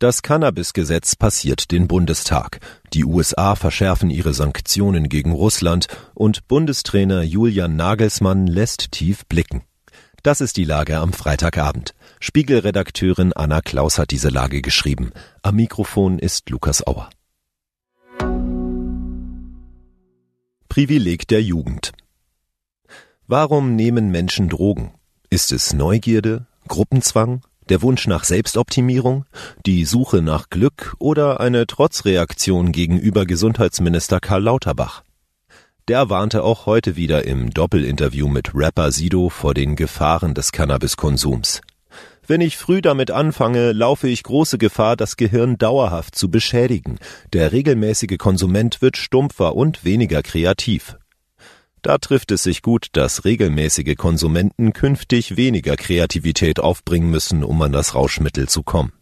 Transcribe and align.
Das 0.00 0.22
Cannabis-Gesetz 0.22 1.16
passiert 1.16 1.72
den 1.72 1.88
Bundestag. 1.88 2.60
Die 2.92 3.04
USA 3.04 3.56
verschärfen 3.56 4.10
ihre 4.10 4.32
Sanktionen 4.32 5.08
gegen 5.08 5.32
Russland 5.32 5.88
und 6.14 6.46
Bundestrainer 6.46 7.22
Julian 7.22 7.74
Nagelsmann 7.74 8.46
lässt 8.46 8.92
tief 8.92 9.26
blicken. 9.26 9.64
Das 10.22 10.40
ist 10.40 10.56
die 10.56 10.62
Lage 10.62 10.98
am 10.98 11.12
Freitagabend. 11.12 11.96
Spiegelredakteurin 12.20 13.32
Anna 13.32 13.60
Klaus 13.60 13.98
hat 13.98 14.12
diese 14.12 14.28
Lage 14.28 14.62
geschrieben. 14.62 15.10
Am 15.42 15.56
Mikrofon 15.56 16.20
ist 16.20 16.48
Lukas 16.48 16.86
Auer. 16.86 17.10
Privileg 20.68 21.26
der 21.26 21.42
Jugend. 21.42 21.90
Warum 23.26 23.74
nehmen 23.74 24.12
Menschen 24.12 24.48
Drogen? 24.48 24.94
Ist 25.28 25.50
es 25.50 25.72
Neugierde, 25.72 26.46
Gruppenzwang, 26.68 27.42
der 27.68 27.82
Wunsch 27.82 28.06
nach 28.06 28.24
Selbstoptimierung, 28.24 29.24
die 29.66 29.84
Suche 29.84 30.22
nach 30.22 30.50
Glück 30.50 30.94
oder 30.98 31.40
eine 31.40 31.66
Trotzreaktion 31.66 32.72
gegenüber 32.72 33.26
Gesundheitsminister 33.26 34.20
Karl 34.20 34.42
Lauterbach. 34.42 35.02
Der 35.88 36.10
warnte 36.10 36.42
auch 36.42 36.66
heute 36.66 36.96
wieder 36.96 37.24
im 37.24 37.50
Doppelinterview 37.50 38.28
mit 38.28 38.54
Rapper 38.54 38.92
Sido 38.92 39.30
vor 39.30 39.54
den 39.54 39.74
Gefahren 39.74 40.34
des 40.34 40.52
Cannabiskonsums. 40.52 41.62
Wenn 42.26 42.42
ich 42.42 42.58
früh 42.58 42.82
damit 42.82 43.10
anfange, 43.10 43.72
laufe 43.72 44.06
ich 44.06 44.22
große 44.22 44.58
Gefahr, 44.58 44.96
das 44.96 45.16
Gehirn 45.16 45.56
dauerhaft 45.56 46.14
zu 46.14 46.30
beschädigen. 46.30 46.98
Der 47.32 47.52
regelmäßige 47.52 48.18
Konsument 48.18 48.82
wird 48.82 48.98
stumpfer 48.98 49.56
und 49.56 49.82
weniger 49.86 50.22
kreativ. 50.22 50.98
Da 51.82 51.98
trifft 51.98 52.32
es 52.32 52.42
sich 52.42 52.62
gut, 52.62 52.88
dass 52.92 53.24
regelmäßige 53.24 53.96
Konsumenten 53.96 54.72
künftig 54.72 55.36
weniger 55.36 55.76
Kreativität 55.76 56.60
aufbringen 56.60 57.10
müssen, 57.10 57.44
um 57.44 57.60
an 57.62 57.72
das 57.72 57.94
Rauschmittel 57.94 58.48
zu 58.48 58.62
kommen. 58.62 58.92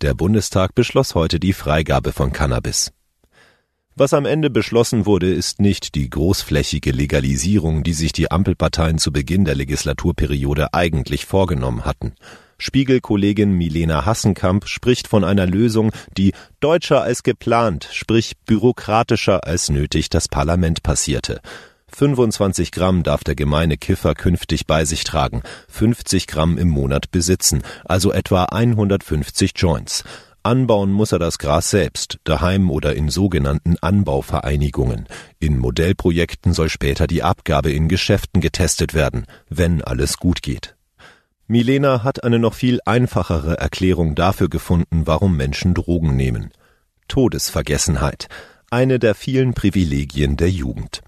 Der 0.00 0.14
Bundestag 0.14 0.74
beschloss 0.74 1.14
heute 1.14 1.40
die 1.40 1.52
Freigabe 1.52 2.12
von 2.12 2.32
Cannabis. 2.32 2.92
Was 3.98 4.12
am 4.12 4.26
Ende 4.26 4.50
beschlossen 4.50 5.06
wurde, 5.06 5.32
ist 5.32 5.58
nicht 5.58 5.94
die 5.94 6.10
großflächige 6.10 6.90
Legalisierung, 6.90 7.82
die 7.82 7.94
sich 7.94 8.12
die 8.12 8.30
Ampelparteien 8.30 8.98
zu 8.98 9.10
Beginn 9.10 9.46
der 9.46 9.54
Legislaturperiode 9.54 10.74
eigentlich 10.74 11.24
vorgenommen 11.24 11.86
hatten. 11.86 12.12
Spiegelkollegin 12.58 13.52
Milena 13.52 14.04
Hassenkamp 14.04 14.68
spricht 14.68 15.08
von 15.08 15.24
einer 15.24 15.46
Lösung, 15.46 15.92
die 16.16 16.32
deutscher 16.60 17.02
als 17.02 17.22
geplant, 17.22 17.88
sprich 17.90 18.32
bürokratischer 18.44 19.46
als 19.46 19.70
nötig 19.70 20.10
das 20.10 20.28
Parlament 20.28 20.82
passierte. 20.82 21.40
25 21.96 22.72
Gramm 22.72 23.04
darf 23.04 23.24
der 23.24 23.34
gemeine 23.34 23.78
Kiffer 23.78 24.14
künftig 24.14 24.66
bei 24.66 24.84
sich 24.84 25.04
tragen, 25.04 25.42
50 25.68 26.26
Gramm 26.26 26.58
im 26.58 26.68
Monat 26.68 27.10
besitzen, 27.10 27.62
also 27.86 28.12
etwa 28.12 28.44
150 28.44 29.52
Joints. 29.56 30.04
Anbauen 30.42 30.92
muss 30.92 31.12
er 31.12 31.18
das 31.18 31.38
Gras 31.38 31.70
selbst, 31.70 32.18
daheim 32.24 32.70
oder 32.70 32.94
in 32.94 33.08
sogenannten 33.08 33.76
Anbauvereinigungen. 33.80 35.06
In 35.38 35.58
Modellprojekten 35.58 36.52
soll 36.52 36.68
später 36.68 37.06
die 37.06 37.22
Abgabe 37.22 37.72
in 37.72 37.88
Geschäften 37.88 38.42
getestet 38.42 38.92
werden, 38.92 39.24
wenn 39.48 39.82
alles 39.82 40.18
gut 40.18 40.42
geht. 40.42 40.76
Milena 41.46 42.04
hat 42.04 42.24
eine 42.24 42.38
noch 42.38 42.54
viel 42.54 42.80
einfachere 42.84 43.58
Erklärung 43.58 44.14
dafür 44.14 44.50
gefunden, 44.50 45.06
warum 45.06 45.36
Menschen 45.36 45.72
Drogen 45.72 46.14
nehmen. 46.14 46.50
Todesvergessenheit, 47.08 48.28
eine 48.70 48.98
der 48.98 49.14
vielen 49.14 49.54
Privilegien 49.54 50.36
der 50.36 50.50
Jugend. 50.50 51.00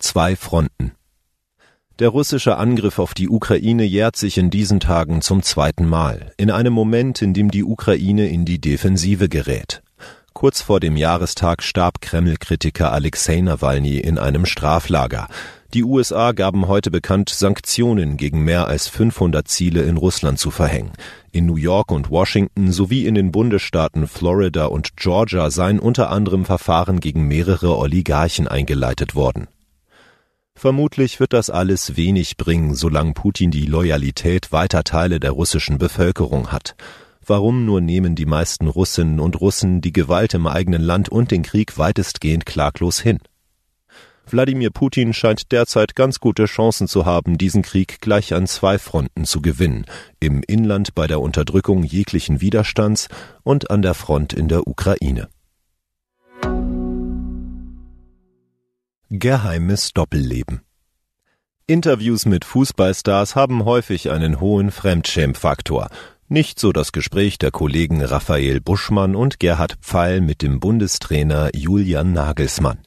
Zwei 0.00 0.34
Fronten. 0.34 0.92
Der 1.98 2.08
russische 2.08 2.56
Angriff 2.56 2.98
auf 2.98 3.12
die 3.12 3.28
Ukraine 3.28 3.84
jährt 3.84 4.16
sich 4.16 4.38
in 4.38 4.48
diesen 4.48 4.80
Tagen 4.80 5.20
zum 5.20 5.42
zweiten 5.42 5.86
Mal, 5.86 6.32
in 6.38 6.50
einem 6.50 6.72
Moment, 6.72 7.20
in 7.20 7.34
dem 7.34 7.50
die 7.50 7.62
Ukraine 7.62 8.26
in 8.30 8.46
die 8.46 8.58
Defensive 8.58 9.28
gerät. 9.28 9.82
Kurz 10.32 10.62
vor 10.62 10.80
dem 10.80 10.96
Jahrestag 10.96 11.62
starb 11.62 12.00
Kreml-Kritiker 12.00 12.90
Alexei 12.90 13.42
Nawalny 13.42 13.98
in 13.98 14.18
einem 14.18 14.46
Straflager. 14.46 15.28
Die 15.74 15.84
USA 15.84 16.32
gaben 16.32 16.66
heute 16.66 16.90
bekannt, 16.90 17.28
Sanktionen 17.28 18.16
gegen 18.16 18.42
mehr 18.42 18.68
als 18.68 18.88
500 18.88 19.46
Ziele 19.46 19.82
in 19.82 19.98
Russland 19.98 20.38
zu 20.38 20.50
verhängen. 20.50 20.92
In 21.30 21.44
New 21.44 21.56
York 21.56 21.92
und 21.92 22.08
Washington 22.08 22.72
sowie 22.72 23.04
in 23.04 23.14
den 23.14 23.32
Bundesstaaten 23.32 24.08
Florida 24.08 24.64
und 24.64 24.96
Georgia 24.96 25.50
seien 25.50 25.78
unter 25.78 26.10
anderem 26.10 26.46
Verfahren 26.46 27.00
gegen 27.00 27.28
mehrere 27.28 27.76
Oligarchen 27.76 28.48
eingeleitet 28.48 29.14
worden. 29.14 29.46
Vermutlich 30.60 31.20
wird 31.20 31.32
das 31.32 31.48
alles 31.48 31.96
wenig 31.96 32.36
bringen, 32.36 32.74
solange 32.74 33.14
Putin 33.14 33.50
die 33.50 33.64
Loyalität 33.64 34.52
weiter 34.52 34.84
Teile 34.84 35.18
der 35.18 35.30
russischen 35.30 35.78
Bevölkerung 35.78 36.52
hat. 36.52 36.76
Warum 37.24 37.64
nur 37.64 37.80
nehmen 37.80 38.14
die 38.14 38.26
meisten 38.26 38.68
Russinnen 38.68 39.20
und 39.20 39.40
Russen 39.40 39.80
die 39.80 39.94
Gewalt 39.94 40.34
im 40.34 40.46
eigenen 40.46 40.82
Land 40.82 41.08
und 41.08 41.30
den 41.30 41.40
Krieg 41.40 41.78
weitestgehend 41.78 42.44
klaglos 42.44 43.00
hin? 43.00 43.20
Wladimir 44.26 44.68
Putin 44.68 45.14
scheint 45.14 45.50
derzeit 45.50 45.96
ganz 45.96 46.20
gute 46.20 46.44
Chancen 46.44 46.88
zu 46.88 47.06
haben, 47.06 47.38
diesen 47.38 47.62
Krieg 47.62 48.02
gleich 48.02 48.34
an 48.34 48.46
zwei 48.46 48.78
Fronten 48.78 49.24
zu 49.24 49.40
gewinnen, 49.40 49.86
im 50.20 50.42
Inland 50.46 50.94
bei 50.94 51.06
der 51.06 51.22
Unterdrückung 51.22 51.84
jeglichen 51.84 52.42
Widerstands 52.42 53.08
und 53.44 53.70
an 53.70 53.80
der 53.80 53.94
Front 53.94 54.34
in 54.34 54.48
der 54.48 54.66
Ukraine. 54.66 55.30
Geheimes 59.12 59.92
Doppelleben. 59.92 60.60
Interviews 61.66 62.26
mit 62.26 62.44
Fußballstars 62.44 63.34
haben 63.34 63.64
häufig 63.64 64.08
einen 64.08 64.38
hohen 64.38 64.70
Fremdschämfaktor. 64.70 65.88
Nicht 66.28 66.60
so 66.60 66.70
das 66.70 66.92
Gespräch 66.92 67.36
der 67.36 67.50
Kollegen 67.50 68.04
Raphael 68.04 68.60
Buschmann 68.60 69.16
und 69.16 69.40
Gerhard 69.40 69.78
Pfeil 69.80 70.20
mit 70.20 70.42
dem 70.42 70.60
Bundestrainer 70.60 71.50
Julian 71.56 72.12
Nagelsmann. 72.12 72.78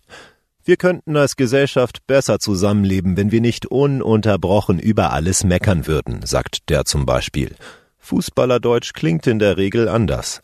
Wir 0.64 0.78
könnten 0.78 1.18
als 1.18 1.36
Gesellschaft 1.36 2.08
besser 2.08 2.40
zusammenleben, 2.40 3.18
wenn 3.18 3.34
wir 3.34 3.42
nicht 3.42 3.66
ununterbrochen 3.66 4.80
über 4.80 5.12
alles 5.12 5.44
meckern 5.44 5.88
würden, 5.88 6.26
sagt 6.26 6.70
der 6.70 6.86
zum 6.86 7.06
Beispiel. 7.06 7.54
Fußballerdeutsch 7.98 8.94
klingt 8.94 9.28
in 9.28 9.40
der 9.40 9.58
Regel 9.58 9.90
anders. 9.90 10.42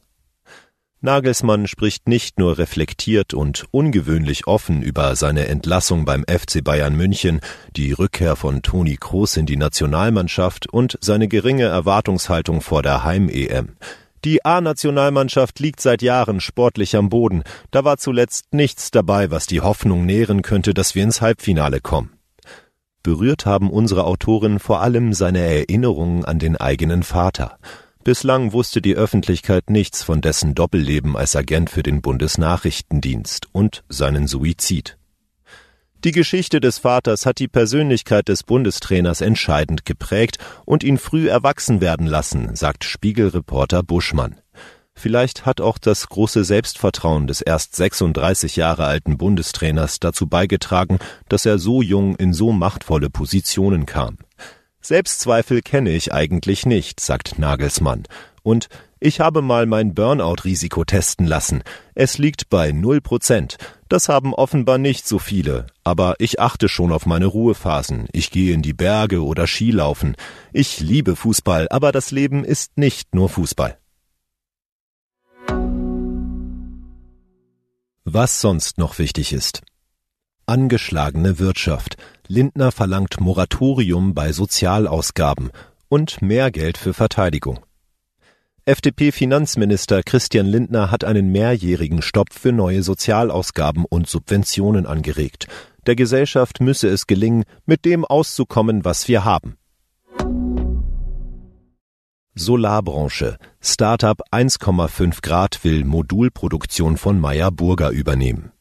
Nagelsmann 1.02 1.68
spricht 1.68 2.10
nicht 2.10 2.40
nur 2.40 2.58
reflektiert 2.58 3.34
und 3.34 3.66
ungewöhnlich 3.72 4.48
offen 4.48 4.82
über 4.82 5.16
seine 5.16 5.48
Entlassung 5.48 6.04
beim 6.04 6.26
FC 6.26 6.62
Bayern 6.62 6.94
München, 6.94 7.40
die 7.76 7.94
Rückkehr 7.94 8.36
von 8.36 8.62
Toni 8.62 8.98
Kroos 8.98 9.38
in 9.38 9.46
die 9.46 9.56
Nationalmannschaft 9.56 10.68
und 10.68 10.98
seine 11.00 11.30
geringe 11.30 11.64
Erwartungshaltung 11.64 12.60
vor 12.60 12.84
der 12.84 13.06
Heim-EM. 13.06 13.78
Die 14.26 14.44
A-Nationalmannschaft 14.44 15.60
liegt 15.60 15.80
seit 15.80 16.02
Jahren 16.02 16.42
sportlich 16.42 16.98
am 16.98 17.08
Boden. 17.08 17.44
Da 17.72 17.86
war 17.86 17.98
zuletzt 17.98 18.54
nichts 18.54 18.92
dabei, 18.92 19.32
was 19.32 19.48
die 19.48 19.62
Hoffnung 19.62 20.06
nähren 20.06 20.42
könnte, 20.42 20.74
dass 20.74 20.96
wir 20.96 21.04
ins 21.04 21.22
Halbfinale 21.22 21.80
kommen. 21.80 22.12
Berührt 23.04 23.46
haben 23.46 23.70
unsere 23.70 24.04
Autoren 24.04 24.60
vor 24.60 24.82
allem 24.82 25.14
seine 25.14 25.40
Erinnerungen 25.40 26.26
an 26.26 26.40
den 26.40 26.58
eigenen 26.58 27.04
Vater. 27.04 27.58
Bislang 28.10 28.54
wusste 28.54 28.82
die 28.82 28.96
Öffentlichkeit 28.96 29.70
nichts 29.70 30.02
von 30.02 30.20
dessen 30.20 30.56
Doppelleben 30.56 31.16
als 31.16 31.36
Agent 31.36 31.70
für 31.70 31.84
den 31.84 32.02
Bundesnachrichtendienst 32.02 33.50
und 33.52 33.84
seinen 33.88 34.26
Suizid. 34.26 34.98
Die 36.04 36.12
Geschichte 36.12 36.60
des 36.60 36.80
Vaters 36.80 37.28
hat 37.28 37.38
die 37.38 37.48
Persönlichkeit 37.48 38.28
des 38.28 38.42
Bundestrainers 38.42 39.22
entscheidend 39.22 39.86
geprägt 39.86 40.40
und 40.66 40.84
ihn 40.84 40.98
früh 40.98 41.30
erwachsen 41.30 41.82
werden 41.82 42.08
lassen, 42.08 42.56
sagt 42.56 42.84
Spiegelreporter 42.84 43.84
Buschmann. 43.84 44.42
Vielleicht 44.96 45.46
hat 45.46 45.62
auch 45.62 45.78
das 45.78 46.10
große 46.10 46.44
Selbstvertrauen 46.44 47.28
des 47.28 47.42
erst 47.42 47.76
36 47.76 48.56
Jahre 48.56 48.86
alten 48.86 49.20
Bundestrainers 49.20 50.00
dazu 50.00 50.26
beigetragen, 50.26 50.98
dass 51.28 51.46
er 51.46 51.60
so 51.60 51.84
jung 51.84 52.16
in 52.16 52.34
so 52.34 52.54
machtvolle 52.54 53.12
Positionen 53.12 53.86
kam. 53.86 54.18
Selbstzweifel 54.82 55.62
kenne 55.62 55.92
ich 55.92 56.14
eigentlich 56.14 56.66
nicht, 56.66 57.00
sagt 57.00 57.38
Nagelsmann. 57.38 58.04
Und 58.44 58.70
ich 59.02 59.20
habe 59.20 59.42
mal 59.42 59.66
mein 59.66 59.94
Burnout-Risiko 59.94 60.84
testen 60.84 61.26
lassen. 61.26 61.64
Es 61.96 62.18
liegt 62.18 62.50
bei 62.50 62.72
null 62.72 63.00
Prozent. 63.00 63.58
Das 63.88 64.10
haben 64.10 64.34
offenbar 64.34 64.78
nicht 64.78 65.08
so 65.08 65.20
viele. 65.20 65.68
Aber 65.84 66.16
ich 66.20 66.40
achte 66.40 66.68
schon 66.68 66.92
auf 66.92 67.06
meine 67.06 67.26
Ruhephasen. 67.26 68.08
Ich 68.12 68.30
gehe 68.30 68.54
in 68.54 68.62
die 68.62 68.74
Berge 68.74 69.24
oder 69.24 69.48
Skilaufen. 69.48 70.16
Ich 70.52 70.80
liebe 70.80 71.16
Fußball, 71.16 71.68
aber 71.70 71.92
das 71.92 72.12
Leben 72.12 72.44
ist 72.44 72.78
nicht 72.78 73.16
nur 73.16 73.30
Fußball. 73.30 73.78
Was 78.04 78.42
sonst 78.42 78.78
noch 78.78 78.98
wichtig 78.98 79.34
ist. 79.34 79.62
Angeschlagene 80.50 81.38
Wirtschaft. 81.38 81.96
Lindner 82.28 82.72
verlangt 82.72 83.20
Moratorium 83.20 84.16
bei 84.16 84.32
Sozialausgaben 84.32 85.52
und 85.90 86.24
mehr 86.24 86.50
Geld 86.50 86.80
für 86.80 86.96
Verteidigung. 86.96 87.60
FDP-Finanzminister 88.66 90.02
Christian 90.02 90.48
Lindner 90.48 90.90
hat 90.90 91.04
einen 91.04 91.32
mehrjährigen 91.32 92.02
Stopp 92.02 92.34
für 92.34 92.52
neue 92.52 92.82
Sozialausgaben 92.82 93.86
und 93.86 94.10
Subventionen 94.10 94.88
angeregt. 94.88 95.46
Der 95.86 95.96
Gesellschaft 95.96 96.62
müsse 96.62 96.88
es 96.88 97.06
gelingen, 97.06 97.44
mit 97.68 97.86
dem 97.86 98.04
auszukommen, 98.04 98.84
was 98.84 99.08
wir 99.08 99.26
haben. 99.26 99.56
Solarbranche. 102.34 103.38
Startup 103.62 104.20
1,5 104.32 105.22
Grad 105.22 105.64
will 105.64 105.86
Modulproduktion 105.86 106.98
von 106.98 107.20
Meyer 107.20 107.52
Burger 107.52 107.92
übernehmen. 107.92 108.52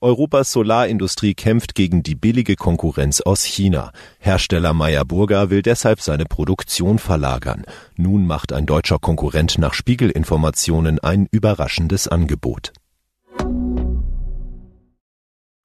Europas 0.00 0.52
Solarindustrie 0.52 1.34
kämpft 1.34 1.74
gegen 1.74 2.04
die 2.04 2.14
billige 2.14 2.54
Konkurrenz 2.54 3.20
aus 3.20 3.42
China. 3.42 3.90
Hersteller 4.20 4.72
Meyer 4.72 5.04
Burger 5.04 5.50
will 5.50 5.62
deshalb 5.62 6.00
seine 6.00 6.24
Produktion 6.24 6.98
verlagern. 7.00 7.64
Nun 7.96 8.26
macht 8.26 8.52
ein 8.52 8.64
deutscher 8.64 8.98
Konkurrent 9.00 9.58
nach 9.58 9.74
Spiegelinformationen 9.74 11.00
ein 11.00 11.26
überraschendes 11.30 12.06
Angebot. 12.06 12.72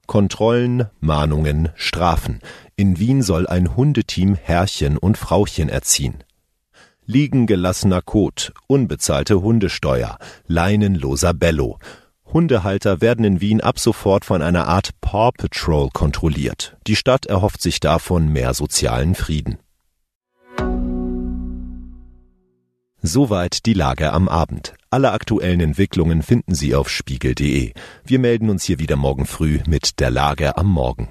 Kontrollen, 0.08 0.88
Mahnungen, 1.00 1.70
Strafen. 1.76 2.40
In 2.76 3.00
Wien 3.00 3.22
soll 3.22 3.48
ein 3.48 3.76
Hundeteam 3.76 4.36
Herrchen 4.36 4.98
und 4.98 5.18
Frauchen 5.18 5.70
erziehen. 5.70 6.24
Liegen 7.06 7.48
gelassener 7.48 8.02
Kot, 8.02 8.54
unbezahlte 8.68 9.42
Hundesteuer, 9.42 10.18
leinenloser 10.48 11.34
Bello. 11.34 11.78
Hundehalter 12.34 13.00
werden 13.00 13.24
in 13.24 13.42
Wien 13.42 13.62
ab 13.62 13.80
sofort 13.80 14.26
von 14.26 14.42
einer 14.42 14.68
Art 14.68 14.90
Paw 15.02 15.32
Patrol 15.32 15.90
kontrolliert. 15.94 16.76
Die 16.88 16.96
Stadt 16.96 17.28
erhofft 17.28 17.62
sich 17.62 17.80
davon 17.80 18.28
mehr 18.28 18.56
sozialen 18.56 19.14
Frieden. 19.14 19.60
Soweit 23.06 23.66
die 23.66 23.74
Lage 23.74 24.14
am 24.14 24.28
Abend. 24.30 24.74
Alle 24.90 25.12
aktuellen 25.12 25.60
Entwicklungen 25.60 26.24
finden 26.24 26.56
Sie 26.56 26.74
auf 26.74 26.90
spiegel.de. 26.90 27.74
Wir 28.06 28.20
melden 28.20 28.50
uns 28.50 28.64
hier 28.64 28.80
wieder 28.80 28.96
morgen 28.96 29.26
früh 29.26 29.60
mit 29.68 30.00
der 30.00 30.10
Lage 30.10 30.58
am 30.58 30.68
Morgen. 30.68 31.10